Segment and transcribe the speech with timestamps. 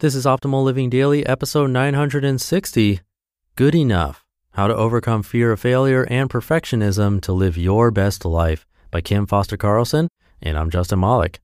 [0.00, 3.00] This is Optimal Living Daily, episode 960
[3.54, 8.66] Good Enough How to Overcome Fear of Failure and Perfectionism to Live Your Best Life
[8.90, 10.08] by Kim Foster Carlson.
[10.40, 11.40] And I'm Justin Malik.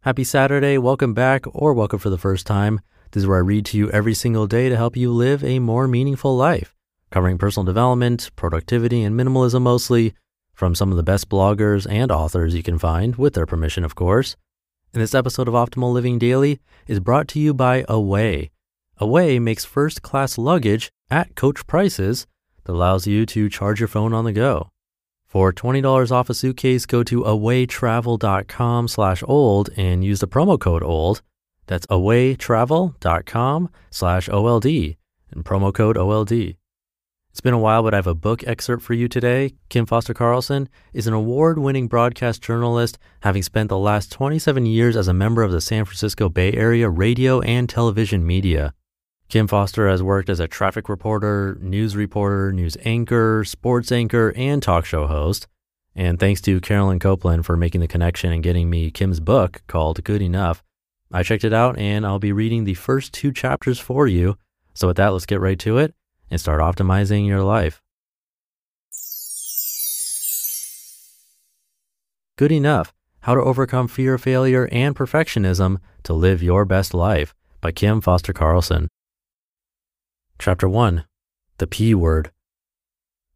[0.00, 0.78] Happy Saturday.
[0.78, 2.80] Welcome back, or welcome for the first time.
[3.10, 5.58] This is where I read to you every single day to help you live a
[5.58, 6.74] more meaningful life,
[7.10, 10.14] covering personal development, productivity, and minimalism mostly
[10.54, 13.94] from some of the best bloggers and authors you can find, with their permission, of
[13.94, 14.34] course.
[14.94, 18.50] And this episode of Optimal Living Daily is brought to you by Away.
[18.96, 22.26] Away makes first class luggage at coach prices
[22.64, 24.70] that allows you to charge your phone on the go.
[25.26, 30.82] For $20 off a suitcase, go to awaytravel.com slash old and use the promo code
[30.82, 31.20] old.
[31.66, 34.66] That's awaytravel.com slash OLD
[35.30, 36.56] and promo code OLD.
[37.30, 39.52] It's been a while, but I have a book excerpt for you today.
[39.68, 44.96] Kim Foster Carlson is an award winning broadcast journalist, having spent the last 27 years
[44.96, 48.74] as a member of the San Francisco Bay Area radio and television media.
[49.28, 54.62] Kim Foster has worked as a traffic reporter, news reporter, news anchor, sports anchor, and
[54.62, 55.46] talk show host.
[55.94, 60.02] And thanks to Carolyn Copeland for making the connection and getting me Kim's book called
[60.02, 60.64] Good Enough.
[61.12, 64.36] I checked it out and I'll be reading the first two chapters for you.
[64.74, 65.94] So, with that, let's get right to it
[66.30, 67.82] and start optimizing your life.
[72.36, 77.34] Good Enough How to Overcome Fear of Failure and Perfectionism to Live Your Best Life
[77.60, 78.88] by Kim Foster Carlson.
[80.38, 81.04] Chapter 1
[81.58, 82.30] The P Word.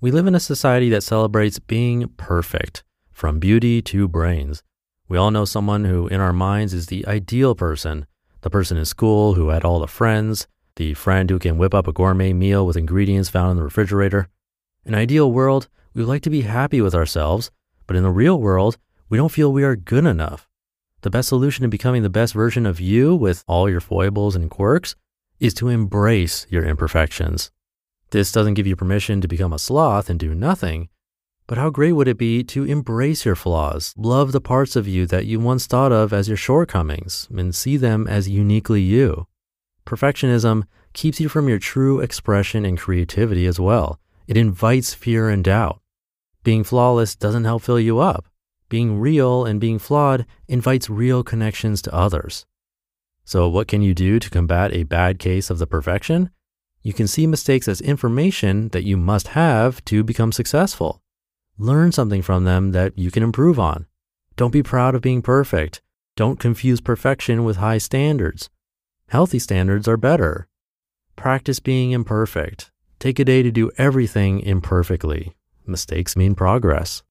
[0.00, 4.62] We live in a society that celebrates being perfect, from beauty to brains.
[5.08, 8.06] We all know someone who, in our minds, is the ideal person
[8.40, 10.46] the person in school who had all the friends,
[10.78, 14.28] the friend who can whip up a gourmet meal with ingredients found in the refrigerator.
[14.86, 17.50] In an ideal world, we would like to be happy with ourselves,
[17.88, 20.48] but in the real world, we don't feel we are good enough.
[21.02, 24.48] The best solution to becoming the best version of you with all your foibles and
[24.50, 24.94] quirks
[25.40, 27.50] is to embrace your imperfections.
[28.10, 30.88] This doesn't give you permission to become a sloth and do nothing,
[31.48, 35.06] but how great would it be to embrace your flaws, love the parts of you
[35.06, 39.26] that you once thought of as your shortcomings, and see them as uniquely you?
[39.86, 40.64] Perfectionism
[40.98, 44.00] keeps you from your true expression and creativity as well.
[44.26, 45.80] It invites fear and doubt.
[46.42, 48.26] Being flawless doesn't help fill you up.
[48.68, 52.46] Being real and being flawed invites real connections to others.
[53.24, 56.30] So, what can you do to combat a bad case of the perfection?
[56.82, 61.00] You can see mistakes as information that you must have to become successful.
[61.58, 63.86] Learn something from them that you can improve on.
[64.34, 65.80] Don't be proud of being perfect.
[66.16, 68.50] Don't confuse perfection with high standards.
[69.06, 70.47] Healthy standards are better.
[71.18, 72.70] Practice being imperfect.
[73.00, 75.34] Take a day to do everything imperfectly.
[75.66, 77.02] Mistakes mean progress.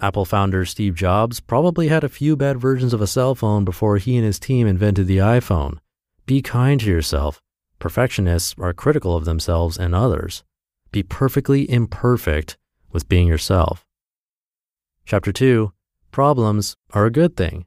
[0.00, 3.98] Apple founder Steve Jobs probably had a few bad versions of a cell phone before
[3.98, 5.80] he and his team invented the iPhone.
[6.24, 7.42] Be kind to yourself.
[7.78, 10.42] Perfectionists are critical of themselves and others.
[10.90, 12.56] Be perfectly imperfect
[12.90, 13.84] with being yourself.
[15.04, 15.74] Chapter 2
[16.10, 17.66] Problems are a good thing.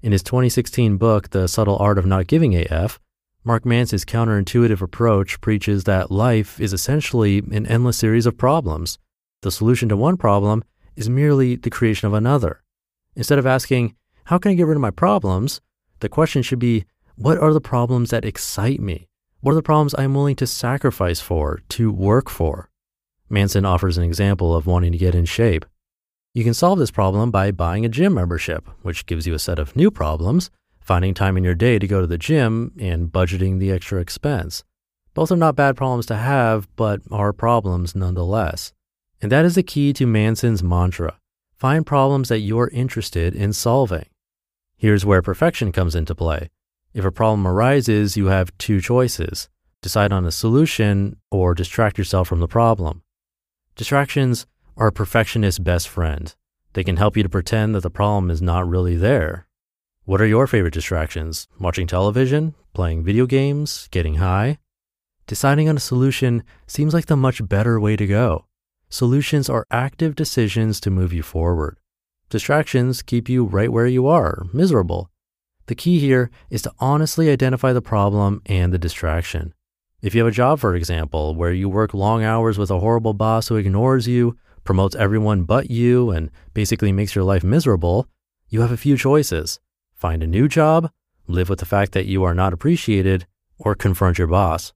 [0.00, 3.00] In his 2016 book, The Subtle Art of Not Giving AF,
[3.46, 8.98] Mark Manson's counterintuitive approach preaches that life is essentially an endless series of problems.
[9.42, 10.64] The solution to one problem
[10.96, 12.62] is merely the creation of another.
[13.14, 15.60] Instead of asking, How can I get rid of my problems?
[16.00, 19.08] the question should be, What are the problems that excite me?
[19.40, 22.70] What are the problems I'm willing to sacrifice for, to work for?
[23.28, 25.66] Manson offers an example of wanting to get in shape.
[26.32, 29.58] You can solve this problem by buying a gym membership, which gives you a set
[29.58, 30.50] of new problems,
[30.84, 34.62] finding time in your day to go to the gym, and budgeting the extra expense.
[35.14, 38.72] Both are not bad problems to have, but are problems nonetheless.
[39.20, 41.18] And that is the key to Manson's mantra
[41.56, 44.04] find problems that you're interested in solving.
[44.76, 46.50] Here's where perfection comes into play.
[46.92, 49.48] If a problem arises, you have two choices
[49.80, 53.02] decide on a solution or distract yourself from the problem.
[53.76, 54.46] Distractions
[54.76, 56.34] are a perfectionist's best friend.
[56.72, 59.46] They can help you to pretend that the problem is not really there.
[60.06, 61.48] What are your favorite distractions?
[61.58, 64.58] Watching television, playing video games, getting high?
[65.26, 68.44] Deciding on a solution seems like the much better way to go.
[68.90, 71.78] Solutions are active decisions to move you forward.
[72.28, 75.10] Distractions keep you right where you are, miserable.
[75.68, 79.54] The key here is to honestly identify the problem and the distraction.
[80.02, 83.14] If you have a job, for example, where you work long hours with a horrible
[83.14, 88.06] boss who ignores you, promotes everyone but you, and basically makes your life miserable,
[88.50, 89.60] you have a few choices.
[90.04, 90.90] Find a new job,
[91.28, 93.26] live with the fact that you are not appreciated,
[93.58, 94.74] or confront your boss.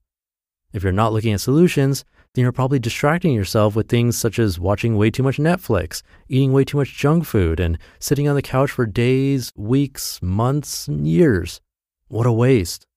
[0.73, 2.03] If you're not looking at solutions,
[2.33, 6.51] then you're probably distracting yourself with things such as watching way too much Netflix, eating
[6.51, 11.07] way too much junk food, and sitting on the couch for days, weeks, months, and
[11.07, 11.61] years.
[12.07, 12.87] What a waste.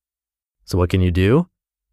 [0.64, 1.48] So, what can you do?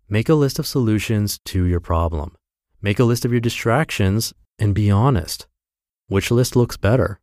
[0.07, 2.37] Make a list of solutions to your problem.
[2.81, 5.47] Make a list of your distractions and be honest.
[6.07, 7.19] Which list looks better?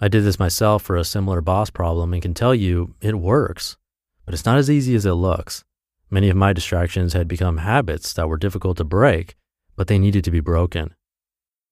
[0.00, 3.76] I did this myself for a similar boss problem and can tell you it works,
[4.24, 5.64] but it's not as easy as it looks.
[6.10, 9.34] Many of my distractions had become habits that were difficult to break,
[9.76, 10.94] but they needed to be broken.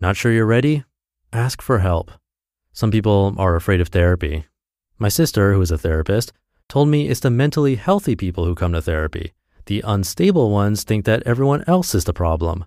[0.00, 0.84] Not sure you're ready?
[1.32, 2.10] Ask for help.
[2.72, 4.44] Some people are afraid of therapy.
[4.98, 6.32] My sister, who is a therapist,
[6.68, 9.32] told me it's the mentally healthy people who come to therapy.
[9.66, 12.64] The unstable ones think that everyone else is the problem.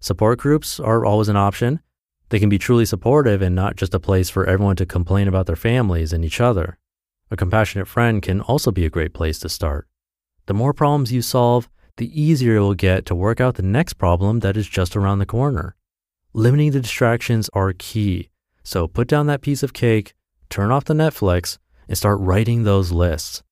[0.00, 1.80] Support groups are always an option.
[2.30, 5.46] They can be truly supportive and not just a place for everyone to complain about
[5.46, 6.78] their families and each other.
[7.30, 9.86] A compassionate friend can also be a great place to start.
[10.46, 13.94] The more problems you solve, the easier it will get to work out the next
[13.94, 15.76] problem that is just around the corner.
[16.32, 18.30] Limiting the distractions are key.
[18.62, 20.14] So put down that piece of cake,
[20.48, 23.42] turn off the Netflix, and start writing those lists.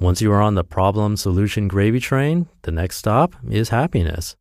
[0.00, 4.36] Once you are on the problem solution gravy train, the next stop is happiness.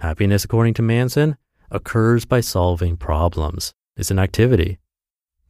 [0.00, 1.36] Happiness, according to Manson,
[1.72, 3.72] occurs by solving problems.
[3.96, 4.78] It's an activity.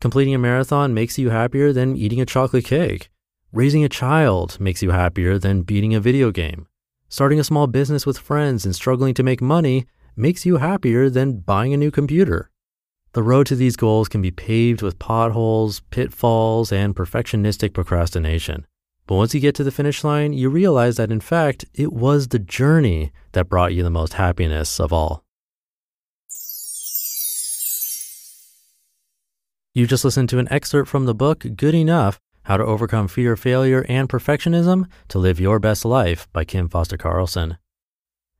[0.00, 3.10] Completing a marathon makes you happier than eating a chocolate cake.
[3.52, 6.66] Raising a child makes you happier than beating a video game.
[7.08, 9.84] Starting a small business with friends and struggling to make money
[10.16, 12.50] makes you happier than buying a new computer.
[13.12, 18.66] The road to these goals can be paved with potholes, pitfalls, and perfectionistic procrastination.
[19.06, 22.28] But once you get to the finish line, you realize that in fact, it was
[22.28, 25.22] the journey that brought you the most happiness of all.
[29.74, 33.36] You just listened to an excerpt from the book Good Enough How to Overcome Fear,
[33.36, 37.56] Failure, and Perfectionism to Live Your Best Life by Kim Foster Carlson.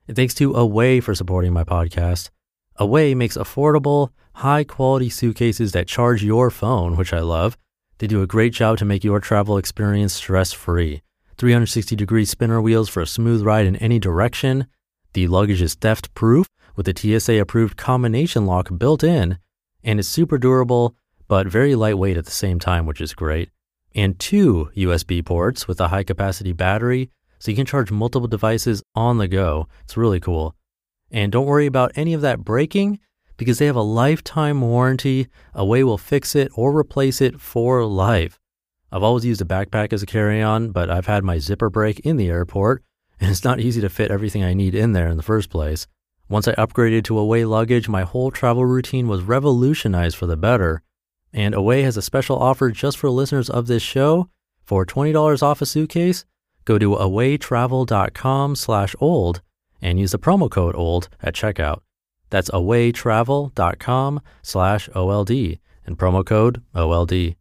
[0.07, 2.29] And thanks to Away for supporting my podcast.
[2.77, 7.57] Away makes affordable, high quality suitcases that charge your phone, which I love.
[7.97, 11.01] They do a great job to make your travel experience stress free.
[11.39, 14.67] 360 degree spinner wheels for a smooth ride in any direction.
[15.15, 16.47] The luggage is theft proof
[16.77, 19.39] with a TSA approved combination lock built in,
[19.83, 20.95] and it's super durable
[21.33, 23.49] but very lightweight at the same time, which is great.
[23.95, 27.09] And two USB ports with a high capacity battery
[27.39, 29.67] so you can charge multiple devices on the go.
[29.83, 30.55] It's really cool.
[31.11, 32.99] And don't worry about any of that breaking
[33.39, 35.29] because they have a lifetime warranty.
[35.55, 38.39] Away will fix it or replace it for life.
[38.93, 42.01] I've always used a backpack as a carry on, but I've had my zipper break
[42.01, 42.85] in the airport,
[43.23, 45.87] and it's not easy to fit everything I need in there in the first place.
[46.29, 50.83] Once I upgraded to Away luggage, my whole travel routine was revolutionized for the better.
[51.33, 54.29] And Away has a special offer just for listeners of this show.
[54.63, 56.25] For $20 off a suitcase,
[56.65, 59.43] go to awaytravel.com slash old
[59.81, 61.81] and use the promo code OLD at checkout.
[62.31, 65.31] That's awaytravel.com slash OLD
[65.85, 67.37] and promo code OLD.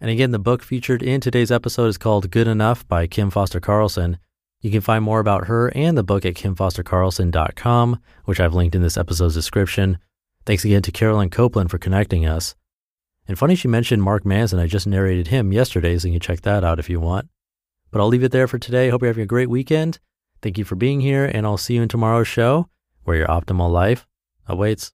[0.00, 3.60] And again, the book featured in today's episode is called Good Enough by Kim Foster
[3.60, 4.18] Carlson.
[4.60, 8.82] You can find more about her and the book at kimfostercarlson.com, which I've linked in
[8.82, 9.98] this episode's description.
[10.44, 12.54] Thanks again to Carolyn Copeland for connecting us.
[13.26, 14.58] And funny she mentioned Mark Manson.
[14.58, 17.28] I just narrated him yesterday, so you can check that out if you want.
[17.90, 18.90] But I'll leave it there for today.
[18.90, 19.98] Hope you're having a great weekend.
[20.42, 22.68] Thank you for being here, and I'll see you in tomorrow's show
[23.04, 24.06] where your optimal life
[24.46, 24.92] awaits.